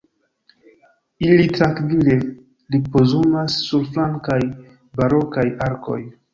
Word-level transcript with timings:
Ili 1.27 1.45
trankvile 1.57 2.17
ripozumas 2.77 3.61
sur 3.69 3.87
flankaj 3.93 4.41
barokaj 5.03 5.49
arkoj. 5.71 6.05